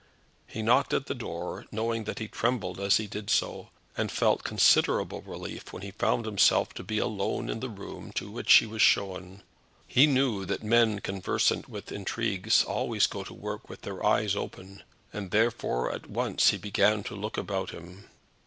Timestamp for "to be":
6.73-6.97